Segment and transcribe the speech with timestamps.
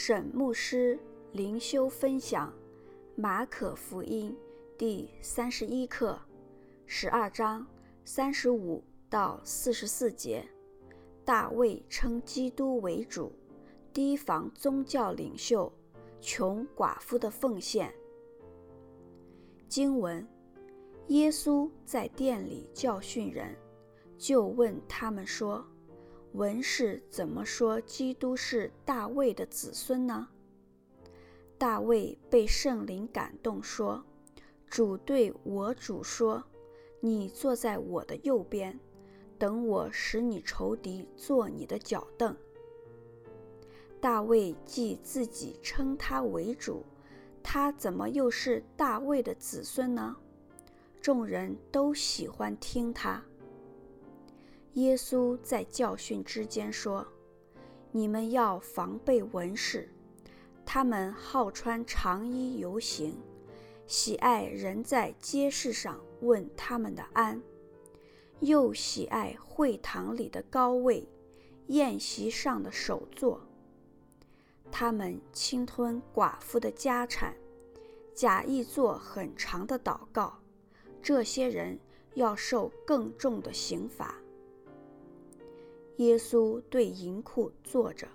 [0.00, 0.96] 沈牧师
[1.32, 2.48] 灵修分享
[3.16, 4.30] 《马可福音》
[4.78, 6.16] 第三十一课，
[6.86, 7.66] 十二章
[8.04, 8.80] 三十五
[9.10, 10.48] 到四十四节。
[11.24, 13.32] 大卫称基督为主，
[13.92, 15.70] 提防宗教领袖，
[16.20, 17.92] 穷寡妇的奉献。
[19.68, 20.24] 经文：
[21.08, 23.52] 耶稣在殿里教训人，
[24.16, 25.66] 就问他们说。
[26.38, 30.28] 文士怎么说基督是大卫的子孙呢？
[31.58, 34.04] 大卫被圣灵感动说
[34.70, 36.44] ：“主对我主说，
[37.00, 38.78] 你坐在我的右边，
[39.36, 42.36] 等我使你仇敌做你的脚凳。”
[44.00, 46.84] 大卫既自己称他为主，
[47.42, 50.14] 他怎么又是大卫的子孙呢？
[51.00, 53.20] 众人都喜欢听他。
[54.74, 57.06] 耶稣在教训之间说
[57.90, 59.88] ：“你们要防备文士，
[60.64, 63.18] 他们好穿长衣游行，
[63.86, 67.42] 喜爱人在街市上问他们的安，
[68.40, 71.08] 又喜爱会堂里的高位，
[71.68, 73.40] 宴席上的首座。
[74.70, 77.34] 他们侵吞寡妇的家产，
[78.14, 80.38] 假意做很长的祷告。
[81.02, 81.80] 这些人
[82.14, 84.14] 要受更重的刑罚。”
[85.98, 88.06] 耶稣对银库坐着，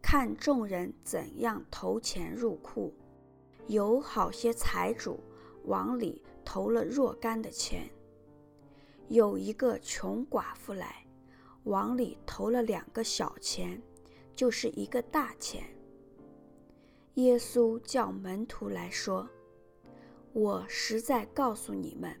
[0.00, 2.94] 看众人怎样投钱入库，
[3.66, 5.18] 有好些财主
[5.64, 7.90] 往里投了若干的钱。
[9.08, 11.04] 有一个穷寡妇来，
[11.64, 13.82] 往里投了两个小钱，
[14.36, 15.64] 就是一个大钱。
[17.14, 19.28] 耶稣叫门徒来说
[20.32, 22.16] ：“我实在告诉你们，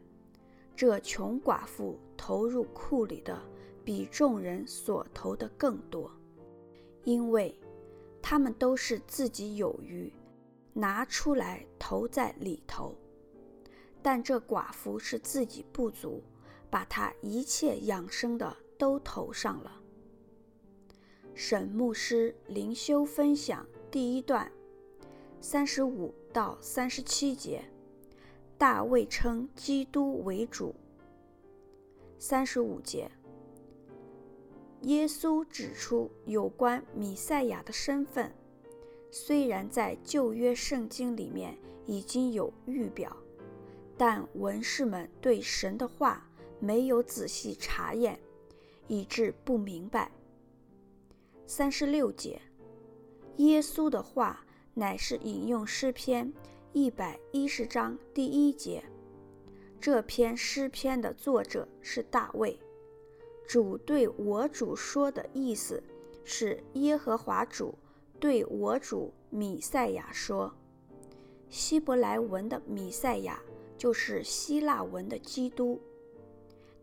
[0.74, 3.40] 这穷寡妇投入库里的。”
[3.84, 6.10] 比众人所投的更多，
[7.04, 7.54] 因为
[8.20, 10.12] 他们都是自己有余，
[10.72, 12.94] 拿出来投在里头；
[14.00, 16.22] 但这寡妇是自己不足，
[16.70, 19.80] 把她一切养生的都投上了。
[21.34, 24.50] 沈牧师灵修分享第一段，
[25.40, 27.64] 三十五到三十七节，
[28.56, 30.74] 大卫称基督为主。
[32.18, 33.10] 三十五节。
[34.82, 38.32] 耶稣指出有关弥赛亚的身份，
[39.10, 41.56] 虽然在旧约圣经里面
[41.86, 43.16] 已经有预表，
[43.96, 46.28] 但文士们对神的话
[46.58, 48.18] 没有仔细查验，
[48.88, 50.10] 以致不明白。
[51.46, 52.42] 三十六节，
[53.36, 54.44] 耶稣的话
[54.74, 56.32] 乃是引用诗篇
[56.72, 58.82] 一百一十章第一节，
[59.80, 62.58] 这篇诗篇的作者是大卫。
[63.46, 65.82] 主对我主说的意思
[66.24, 67.76] 是耶和华主
[68.18, 70.54] 对我主米赛亚说，
[71.50, 73.42] 希伯来文的米赛亚
[73.76, 75.80] 就是希腊文的基督。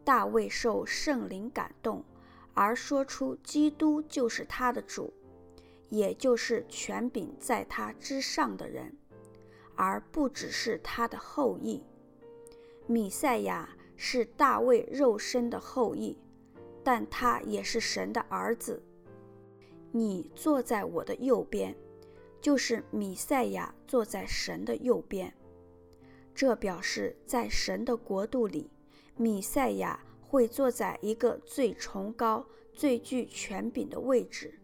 [0.04, 2.04] 大卫受圣灵感动，
[2.54, 5.14] 而说出基督就是他的主，
[5.90, 8.96] 也就是权柄在他之上的人，
[9.76, 11.84] 而不只是他的后裔。
[12.88, 16.18] 米赛亚是大卫肉身的后裔。
[16.92, 18.82] 但他也是神的儿子。
[19.92, 21.76] 你坐在我的右边，
[22.42, 25.32] 就是米赛亚坐在神的右边。
[26.34, 28.72] 这表示在神的国度里，
[29.18, 34.60] 米赛亚会坐在一个最崇高、最具权柄的位置。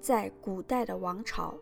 [0.00, 1.58] 在古代的王朝，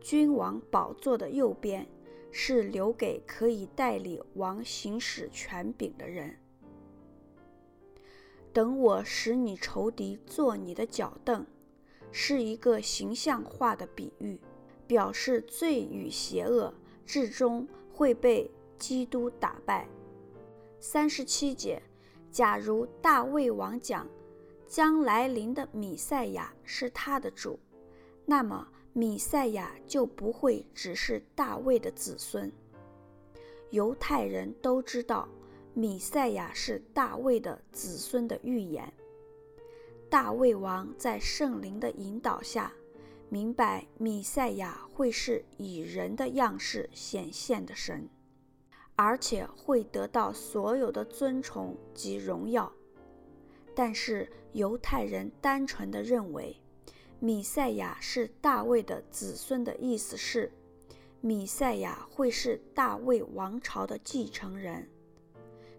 [0.00, 1.84] 君王宝座的右边
[2.30, 6.38] 是留给可以代理王行使权柄的人。
[8.54, 11.44] 等我使你仇敌做你的脚凳，
[12.12, 14.40] 是一个形象化的比喻，
[14.86, 16.72] 表示罪与邪恶
[17.04, 18.48] 至终会被
[18.78, 19.88] 基督打败。
[20.78, 21.82] 三十七节，
[22.30, 24.08] 假如大卫王讲
[24.68, 27.58] 将来临的弥赛亚是他的主，
[28.24, 32.52] 那么弥赛亚就不会只是大卫的子孙。
[33.70, 35.28] 犹太人都知道。
[35.76, 38.92] 弥赛亚是大卫的子孙的预言。
[40.08, 42.72] 大卫王在圣灵的引导下，
[43.28, 48.08] 明白弥赛亚会是以人的样式显现的神，
[48.94, 52.72] 而且会得到所有的尊崇及荣耀。
[53.74, 56.56] 但是犹太人单纯地认为，
[57.18, 60.52] 弥赛亚是大卫的子孙的意思是，
[61.20, 64.88] 弥赛亚会是大卫王朝的继承人。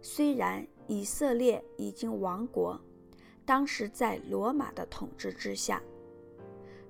[0.07, 2.79] 虽然以色列已经亡国，
[3.43, 5.81] 当时在罗马的统治之下，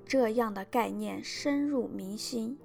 [0.05, 2.57] 这样的概念深入民心，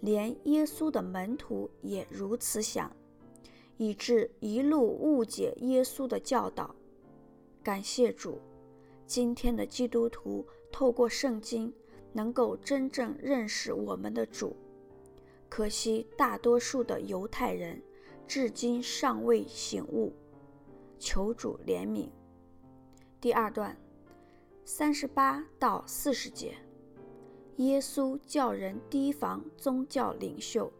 [0.00, 2.90] 连耶稣的门徒也如此想，
[3.76, 6.74] 以致一路误解耶稣的教导。
[7.62, 8.40] 感谢主，
[9.06, 11.70] 今天的基督徒透过圣经
[12.14, 14.56] 能够真正认识我们的主。
[15.50, 17.82] 可惜大多数的犹太人
[18.30, 20.12] 至今尚未醒悟，
[21.00, 22.08] 求主怜悯。
[23.20, 23.76] 第二段，
[24.64, 26.54] 三十八到四十节。
[27.56, 30.72] 耶稣叫人提防宗教领袖。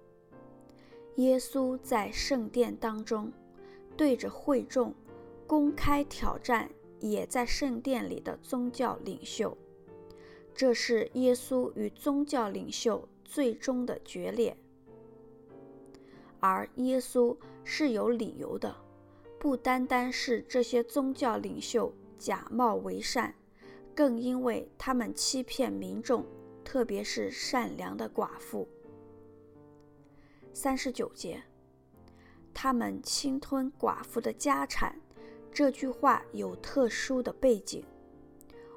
[1.17, 3.33] 耶稣在圣殿当中，
[3.97, 4.95] 对着会众
[5.45, 6.71] 公开挑战
[7.01, 9.59] 也在圣殿里的宗教领袖。
[10.55, 14.57] 这是耶稣与宗教领袖最终的决裂。
[16.41, 18.75] 而耶稣是有理由的，
[19.39, 23.35] 不单单是这些宗教领袖假冒为善，
[23.95, 26.27] 更因为他们欺骗民众。
[26.63, 28.69] 特别是善良的寡妇。
[30.53, 31.43] 三十九节，
[32.55, 35.01] 他们侵吞寡妇的家产。
[35.51, 37.83] 这句话有特殊的背景。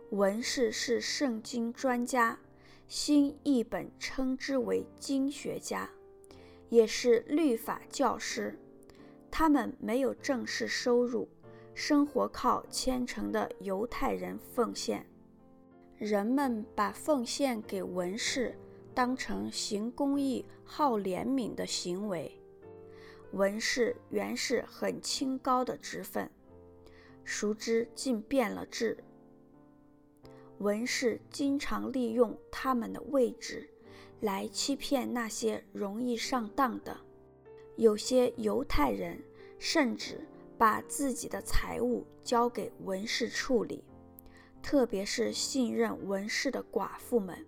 [0.09, 2.39] 文士是圣经专家，
[2.87, 5.87] 新译本称之为经学家，
[6.73, 8.57] 也是律法教师。
[9.29, 11.29] 他们没有正式收入，
[11.75, 15.05] 生活靠虔诚的犹太人奉献。
[15.99, 18.57] 人们把奉献给文士
[18.91, 22.35] 当成行公义、好怜悯的行为。
[23.33, 26.27] 文士原是很清高的职分，
[27.23, 28.97] 殊知竟变了质。
[30.57, 33.69] 文士经常利用他们的位置
[34.23, 36.95] 来欺骗那些容易上当的。
[37.75, 39.21] 有些犹太人
[39.59, 40.25] 甚至
[40.57, 43.83] 把自己的财物交给文士处理。
[44.61, 47.45] 特别是信任文士的寡妇们，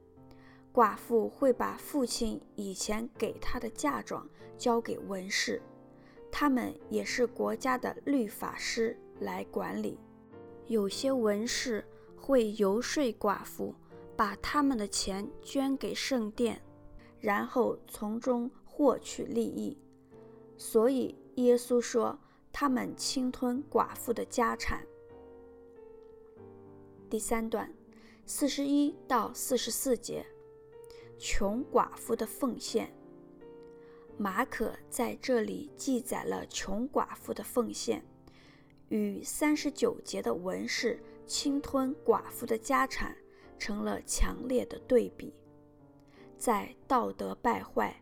[0.74, 4.27] 寡妇会把父亲以前给她的嫁妆
[4.57, 5.62] 交给文士，
[6.30, 9.98] 他们也是国家的律法师来管理。
[10.68, 11.86] 有些文士
[12.18, 13.74] 会游说寡妇，
[14.15, 16.62] 把他们的钱捐给圣殿，
[17.19, 19.77] 然后从中获取利益。
[20.57, 22.17] 所以耶稣说，
[22.51, 24.85] 他们侵吞寡妇的家产。
[27.09, 27.73] 第三段，
[28.25, 30.25] 四十一到四十四节，
[31.17, 32.94] 穷寡妇的奉献。
[34.17, 38.01] 马可在这里记载了穷寡妇的奉献，
[38.88, 43.15] 与三十九节的文士侵吞寡妇的家产
[43.57, 45.33] 成了强烈的对比。
[46.37, 48.01] 在道德败坏、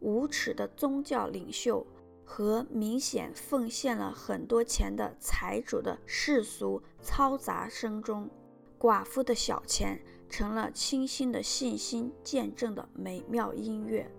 [0.00, 1.86] 无耻的宗教领袖。
[2.24, 8.30] 和明显奉献了很多钱的财主的世俗嘈杂声中，
[8.78, 14.10] 寡妇的小钱成了清新的信心见证的美妙音乐。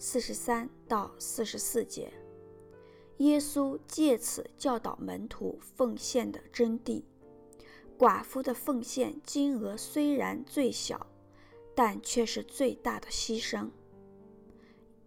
[0.00, 2.12] 四十三到四十四节，
[3.18, 7.04] 耶稣借此教导门徒奉献的真谛。
[7.98, 11.06] 寡妇的奉献金额虽然最小，
[11.74, 13.70] 但却是最大的牺牲。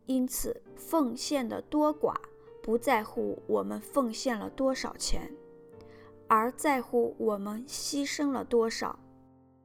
[0.05, 2.15] 因此，奉献的多寡
[2.63, 5.31] 不在乎我们奉献了多少钱，
[6.27, 8.99] 而在乎我们牺牲了多少。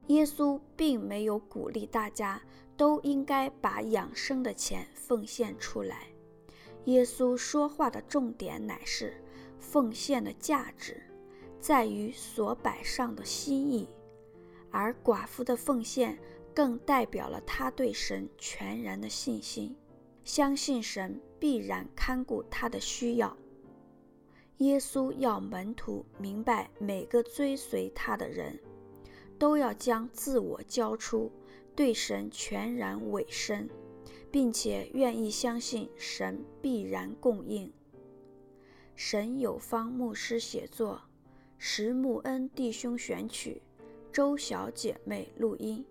[0.07, 2.39] 耶稣并没有鼓励大家
[2.77, 6.09] 都应该把养生的钱奉献出来。
[6.85, 9.19] 耶稣说话的重点乃是
[9.59, 11.01] 奉献的价值
[11.65, 13.89] 在于所摆上的心意，
[14.69, 16.15] 而寡妇的奉献
[16.53, 19.75] 更代表了她对神全然的信心。
[20.23, 23.35] 相信神必然看顾他的需要。
[24.57, 28.59] 耶稣要门徒明白，每个追随他的人
[29.39, 31.31] 都要将自我交出，
[31.75, 33.67] 对神全然委身，
[34.29, 37.73] 并且愿意相信神必然供应。
[38.95, 41.01] 神有方牧师写作，
[41.67, 43.59] 石木恩弟兄选曲，
[44.13, 45.83] 周小姐妹录音。